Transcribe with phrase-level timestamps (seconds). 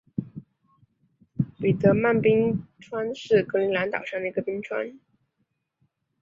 [1.59, 4.97] 彼得曼冰川是格陵兰岛上的一个冰川。